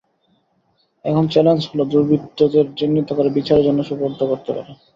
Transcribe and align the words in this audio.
এখন 1.05 1.23
চ্যালেঞ্জ 1.27 1.61
হলো 1.69 1.83
দুর্বৃত্তদের 1.91 2.65
চিহ্নিত 2.77 3.09
করে 3.17 3.29
বিচারের 3.37 3.65
জন্য 3.67 3.79
সোপর্দ 3.89 4.19
করতে 4.31 4.51
পারা। 4.53 4.71